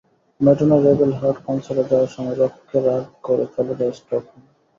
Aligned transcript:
Madonna 0.39 0.77
Rebel 0.79 1.11
Heart 1.19 1.37
কনসার্টে 1.45 1.83
যাওয়ার 1.89 2.09
সময় 2.15 2.35
রক্কো 2.35 2.77
রাগ 2.85 3.03
করে 3.25 3.45
চলে 3.55 3.73
যায় 3.79 3.93
স্টকহোমে। 3.99 4.47